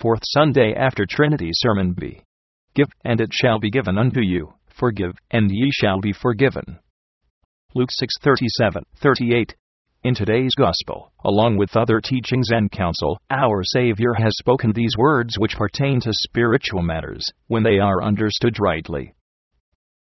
[0.00, 2.22] Fourth Sunday after Trinity Sermon B.
[2.76, 4.54] Give, and it shall be given unto you.
[4.68, 6.78] Forgive, and ye shall be forgiven.
[7.74, 9.56] Luke 6:37, 38.
[10.04, 15.36] In today's gospel, along with other teachings and counsel, our Savior has spoken these words
[15.36, 19.14] which pertain to spiritual matters, when they are understood rightly.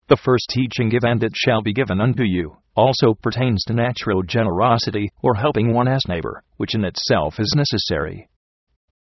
[0.08, 4.24] The first teaching, give and it shall be given unto you, also pertains to natural
[4.24, 8.28] generosity, or helping one's neighbor, which in itself is necessary.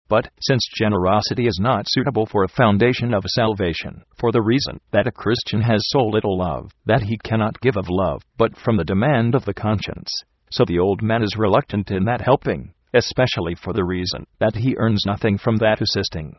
[0.09, 5.07] But, since generosity is not suitable for a foundation of salvation, for the reason that
[5.07, 8.85] a Christian has so little love, that he cannot give of love, but from the
[8.85, 10.09] demand of the conscience,
[10.49, 14.77] so the old man is reluctant in that helping, especially for the reason that he
[14.77, 16.37] earns nothing from that assisting.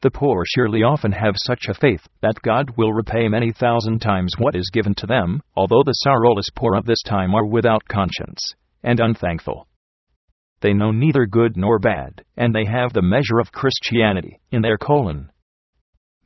[0.00, 4.34] The poor surely often have such a faith that God will repay many thousand times
[4.36, 8.54] what is given to them, although the sorrowless poor of this time are without conscience
[8.82, 9.66] and unthankful.
[10.64, 14.78] They know neither good nor bad, and they have the measure of Christianity in their
[14.78, 15.30] colon.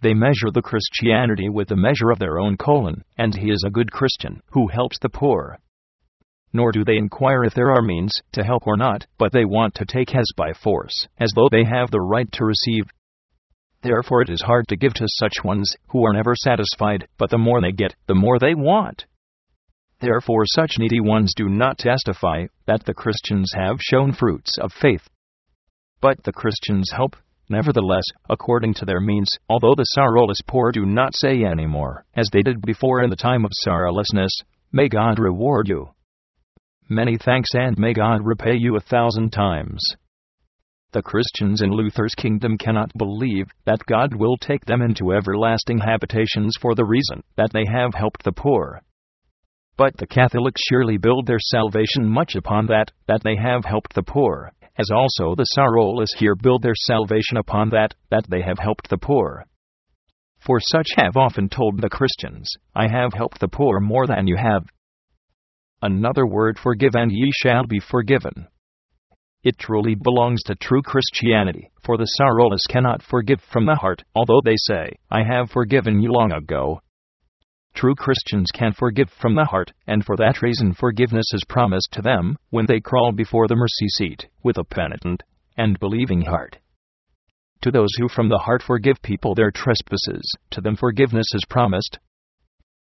[0.01, 3.71] They measure the Christianity with the measure of their own colon, and he is a
[3.71, 5.59] good Christian who helps the poor.
[6.53, 9.75] Nor do they inquire if there are means to help or not, but they want
[9.75, 12.85] to take as by force, as though they have the right to receive.
[13.83, 17.39] Therefore, it is hard to give to such ones who are never satisfied, but the
[17.39, 19.05] more they get, the more they want.
[20.01, 25.09] Therefore, such needy ones do not testify that the Christians have shown fruits of faith.
[26.01, 27.17] But the Christians help,
[27.49, 32.29] nevertheless, according to their means, although the sorrowless poor do not say any more, as
[32.33, 34.31] they did before in the time of sorrowlessness,
[34.71, 35.95] May God reward you.
[36.91, 39.83] Many thanks and may God repay you a thousand times.
[40.93, 46.55] The Christians in Luther's kingdom cannot believe that God will take them into everlasting habitations
[46.61, 48.83] for the reason that they have helped the poor.
[49.79, 54.03] But the Catholics surely build their salvation much upon that, that they have helped the
[54.03, 58.91] poor, as also the sorrowless here build their salvation upon that, that they have helped
[58.91, 59.45] the poor.
[60.41, 64.37] For such have often told the Christians, I have helped the poor more than you
[64.37, 64.67] have.
[65.81, 68.49] Another word, forgive, and ye shall be forgiven.
[69.45, 74.41] It truly belongs to true Christianity, for the sorrowless cannot forgive from the heart, although
[74.45, 76.81] they say, I have forgiven you long ago,
[77.79, 82.03] True Christians can forgive from the heart, and for that reason forgiveness is promised to
[82.03, 85.23] them when they crawl before the mercy seat with a penitent
[85.57, 86.59] and believing heart.
[87.63, 92.01] To those who from the heart forgive people their trespasses, to them forgiveness is promised.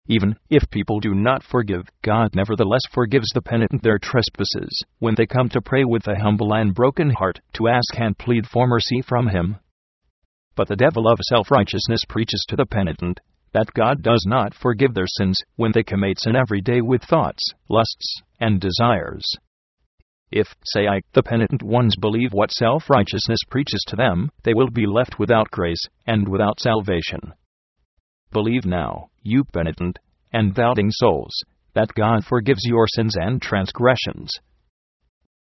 [0.07, 5.25] Even if people do not forgive, God nevertheless forgives the penitent their trespasses when they
[5.25, 9.01] come to pray with a humble and broken heart to ask and plead for mercy
[9.01, 9.57] from Him.
[10.55, 13.19] But the devil of self righteousness preaches to the penitent
[13.55, 17.41] that God does not forgive their sins when they commit sin every day with thoughts,
[17.69, 19.23] lusts, and desires.
[20.29, 24.69] If, say I, the penitent ones believe what self righteousness preaches to them, they will
[24.69, 27.31] be left without grace and without salvation.
[28.33, 29.99] Believe now, you penitent
[30.33, 31.33] and doubting souls,
[31.75, 34.33] that God forgives your sins and transgressions,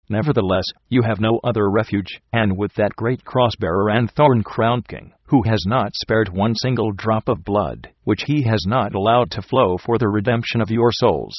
[0.10, 5.44] Nevertheless, you have no other refuge, and with that great cross-bearer and thorn-crowned king, who
[5.44, 9.78] has not spared one single drop of blood, which he has not allowed to flow
[9.78, 11.36] for the redemption of your souls.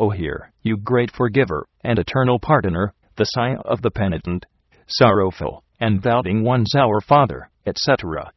[0.00, 4.46] O hear, you great forgiver, and eternal pardoner, the sigh of the penitent,
[4.88, 8.32] sorrowful, and doubting ones our Father, etc.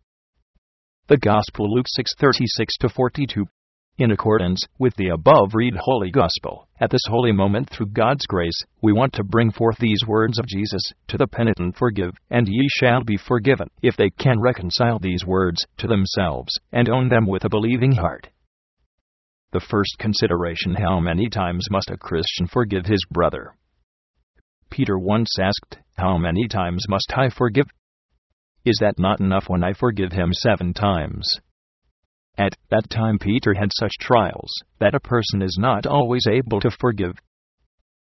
[1.07, 3.45] The Gospel Luke 6:36 42
[3.97, 8.59] in accordance with the above read Holy Gospel, at this holy moment through God's grace,
[8.81, 12.67] we want to bring forth these words of Jesus to the penitent Forgive, and ye
[12.69, 17.45] shall be forgiven, if they can reconcile these words to themselves and own them with
[17.45, 18.29] a believing heart.
[19.51, 23.55] The first consideration How many times must a Christian forgive his brother?
[24.71, 27.67] Peter once asked, How many times must I forgive?
[28.65, 31.39] Is that not enough when I forgive him seven times?
[32.37, 36.71] At that time, Peter had such trials that a person is not always able to
[36.71, 37.19] forgive.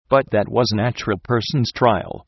[0.08, 2.26] But that was natural person's trial.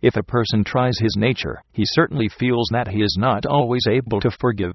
[0.00, 4.20] If a person tries his nature, he certainly feels that he is not always able
[4.20, 4.74] to forgive.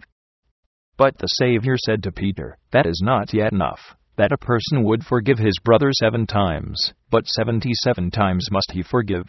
[0.95, 5.05] But the Savior said to Peter, That is not yet enough, that a person would
[5.05, 9.25] forgive his brother seven times, but seventy seven times must he forgive.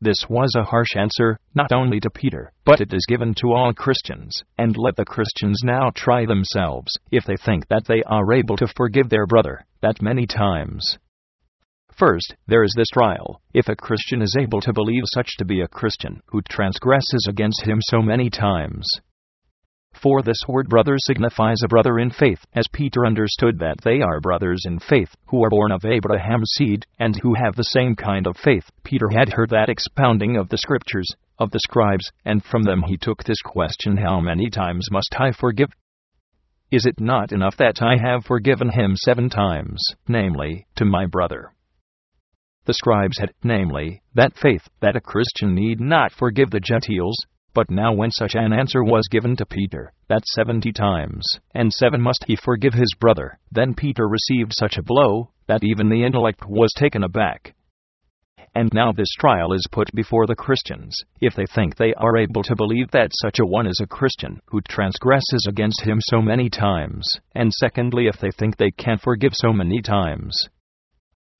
[0.00, 3.72] This was a harsh answer, not only to Peter, but it is given to all
[3.72, 8.58] Christians, and let the Christians now try themselves, if they think that they are able
[8.58, 10.98] to forgive their brother, that many times.
[11.96, 13.40] First, there is this trial.
[13.54, 17.64] If a Christian is able to believe such to be a Christian who transgresses against
[17.64, 18.86] him so many times,
[19.96, 24.20] for this word brother signifies a brother in faith, as Peter understood that they are
[24.20, 28.26] brothers in faith, who are born of Abraham's seed, and who have the same kind
[28.26, 28.70] of faith.
[28.84, 31.08] Peter had heard that expounding of the Scriptures,
[31.38, 35.32] of the scribes, and from them he took this question How many times must I
[35.32, 35.70] forgive?
[36.70, 41.52] Is it not enough that I have forgiven him seven times, namely, to my brother?
[42.64, 47.16] The scribes had, namely, that faith that a Christian need not forgive the Gentiles,
[47.56, 51.24] but now when such an answer was given to Peter, that seventy times,
[51.54, 55.88] and seven must he forgive his brother, then Peter received such a blow, that even
[55.88, 57.54] the intellect was taken aback.
[58.54, 62.42] And now this trial is put before the Christians, if they think they are able
[62.42, 66.50] to believe that such a one is a Christian who transgresses against him so many
[66.50, 70.36] times, and secondly, if they think they can forgive so many times.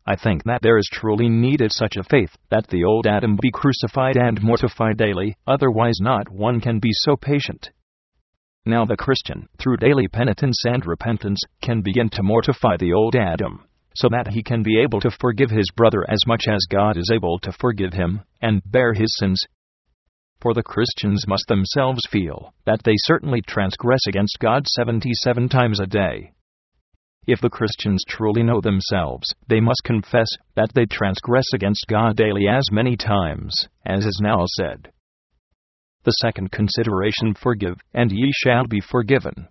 [0.06, 3.50] I think that there is truly needed such a faith that the old Adam be
[3.50, 7.70] crucified and mortified daily, otherwise, not one can be so patient.
[8.64, 13.64] Now, the Christian, through daily penitence and repentance, can begin to mortify the old Adam
[13.96, 17.10] so that he can be able to forgive his brother as much as God is
[17.12, 19.42] able to forgive him, and bear his sins.
[20.40, 25.86] For the Christians must themselves feel that they certainly transgress against God 77 times a
[25.86, 26.32] day.
[27.26, 32.46] If the Christians truly know themselves, they must confess that they transgress against God daily
[32.48, 34.92] as many times, as is now said.
[36.04, 39.48] The second consideration Forgive, and ye shall be forgiven.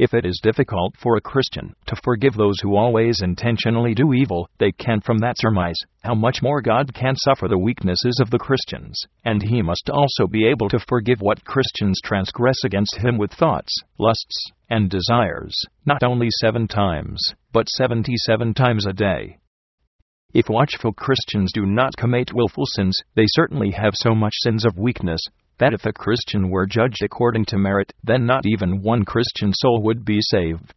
[0.00, 4.48] If it is difficult for a Christian to forgive those who always intentionally do evil,
[4.56, 8.38] they can from that surmise how much more God can suffer the weaknesses of the
[8.38, 13.30] Christians, and He must also be able to forgive what Christians transgress against Him with
[13.30, 15.54] thoughts, lusts, and desires,
[15.84, 19.36] not only seven times, but seventy seven times a day.
[20.32, 24.78] If watchful Christians do not commit wilful sins, they certainly have so much sins of
[24.78, 25.20] weakness
[25.60, 29.82] that if a Christian were judged according to merit, then not even one Christian soul
[29.82, 30.74] would be saved.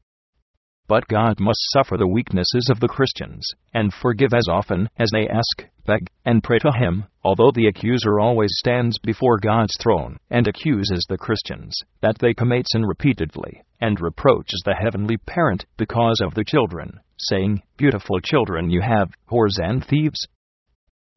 [0.89, 5.29] But God must suffer the weaknesses of the Christians, and forgive as often as they
[5.29, 10.45] ask, beg, and pray to Him, although the accuser always stands before God's throne and
[10.45, 16.33] accuses the Christians that they commit sin repeatedly, and reproaches the heavenly parent because of
[16.33, 20.27] the children, saying, Beautiful children you have, whores and thieves,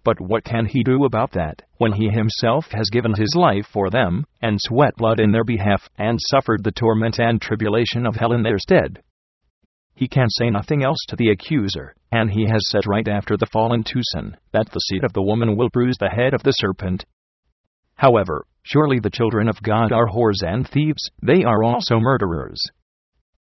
[0.06, 3.90] but what can he do about that, when he himself has given his life for
[3.90, 8.32] them, and sweat blood in their behalf, and suffered the torment and tribulation of hell
[8.32, 9.02] in their stead?
[9.96, 13.46] He can say nothing else to the accuser, and he has said right after the
[13.46, 16.52] fall into sin, that the seed of the woman will bruise the head of the
[16.52, 17.04] serpent.
[17.96, 22.62] However, surely the children of God are whores and thieves, they are also murderers.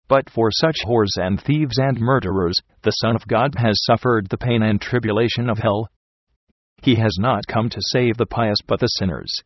[0.08, 4.38] But for such whores and thieves and murderers, the Son of God has suffered the
[4.38, 5.90] pain and tribulation of hell,
[6.82, 9.44] he has not come to save the pious but the sinners.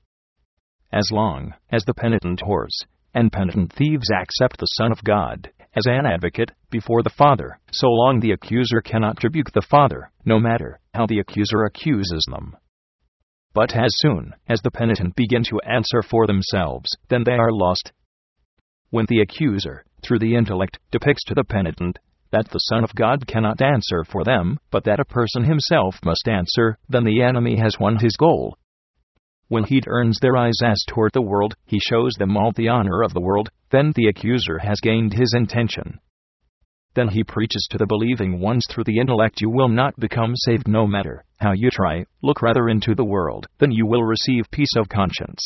[0.92, 5.86] As long as the penitent whores and penitent thieves accept the Son of God as
[5.86, 10.80] an advocate before the Father, so long the accuser cannot rebuke the Father, no matter
[10.94, 12.57] how the accuser accuses them.
[13.54, 17.92] But as soon as the penitent begin to answer for themselves, then they are lost.
[18.89, 22.00] When the accuser, through the intellect, depicts to the penitent
[22.31, 26.28] that the Son of God cannot answer for them, but that a person himself must
[26.28, 28.57] answer, then the enemy has won his goal.
[29.48, 33.04] When he turns their eyes as toward the world, he shows them all the honor
[33.04, 36.00] of the world, then the accuser has gained his intention.
[36.94, 40.68] Then he preaches to the believing ones through the intellect you will not become saved
[40.68, 44.75] no matter how you try, look rather into the world, then you will receive peace
[44.78, 45.42] of conscience.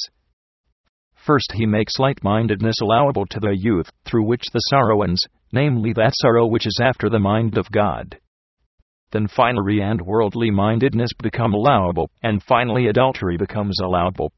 [1.16, 5.93] First, he makes light mindedness allowable to the youth, through which the sorrow ends, namely
[5.93, 8.19] that sorrow which is after the mind of God.
[9.12, 14.33] Then finery and worldly mindedness become allowable, and finally adultery becomes allowable.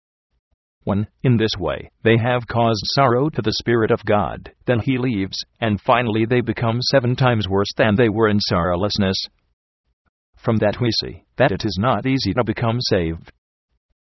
[0.83, 4.99] When, in this way, they have caused sorrow to the Spirit of God, then he
[4.99, 9.17] leaves, and finally they become seven times worse than they were in sorrowlessness.
[10.37, 13.31] From that we see that it is not easy to become saved.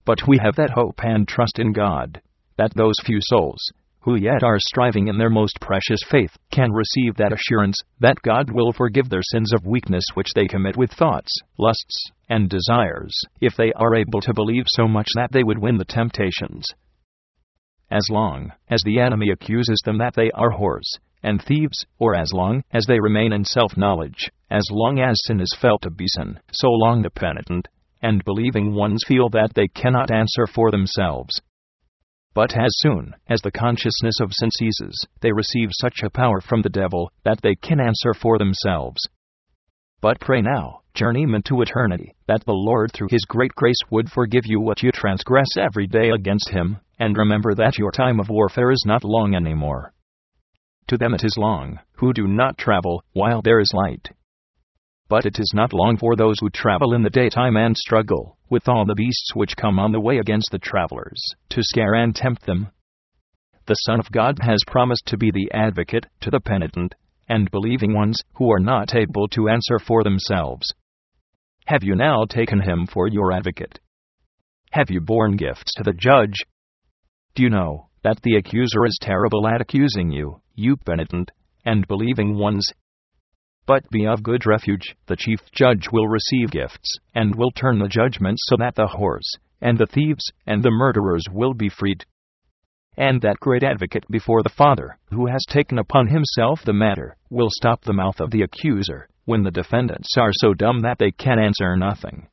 [0.06, 2.22] But we have that hope and trust in God,
[2.58, 3.62] that those few souls,
[4.02, 8.52] who yet are striving in their most precious faith, can receive that assurance that God
[8.52, 13.56] will forgive their sins of weakness which they commit with thoughts, lusts, and desires, if
[13.56, 16.68] they are able to believe so much that they would win the temptations.
[17.92, 22.32] As long as the enemy accuses them that they are whores and thieves, or as
[22.34, 26.06] long as they remain in self knowledge, as long as sin is felt to be
[26.08, 27.68] sin, so long the penitent
[28.02, 31.42] and believing ones feel that they cannot answer for themselves,
[32.34, 36.62] but as soon as the consciousness of sin ceases, they receive such a power from
[36.62, 39.02] the devil that they can answer for themselves.
[40.02, 44.44] But pray now, journeyman to eternity, that the Lord through His great grace would forgive
[44.46, 48.72] you what you transgress every day against Him, and remember that your time of warfare
[48.72, 49.94] is not long any more.
[50.88, 54.10] To them it is long, who do not travel while there is light.
[55.10, 58.70] But it is not long for those who travel in the daytime and struggle with
[58.70, 62.46] all the beasts which come on the way against the travelers, to scare and tempt
[62.46, 62.70] them.
[63.66, 66.94] The Son of God has promised to be the advocate to the penitent
[67.28, 70.74] and believing ones who are not able to answer for themselves.
[71.66, 73.80] Have you now taken him for your advocate?
[74.72, 76.36] Have you borne gifts to the judge?
[77.36, 81.32] Do you know that the accuser is terrible at accusing you, you penitent
[81.66, 82.72] and believing ones?
[83.70, 87.88] But be of good refuge, the chief judge will receive gifts, and will turn the
[87.88, 92.04] judgment so that the whores, and the thieves, and the murderers will be freed.
[92.98, 97.52] And that great advocate before the Father, who has taken upon himself the matter, will
[97.52, 101.38] stop the mouth of the accuser, when the defendants are so dumb that they can
[101.38, 102.28] answer nothing.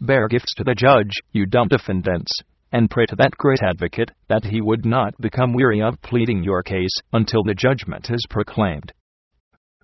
[0.00, 2.30] Bear gifts to the judge, you dumb defendants,
[2.70, 6.62] and pray to that great advocate that he would not become weary of pleading your
[6.62, 8.92] case until the judgment is proclaimed.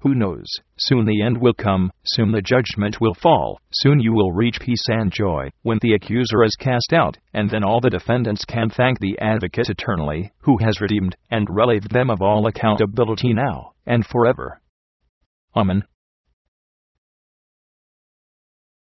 [0.02, 0.46] Who knows?
[0.78, 4.84] Soon the end will come, soon the judgment will fall, soon you will reach peace
[4.88, 8.98] and joy, when the accuser is cast out, and then all the defendants can thank
[8.98, 14.60] the advocate eternally, who has redeemed and relieved them of all accountability now and forever.
[15.54, 15.84] Amen.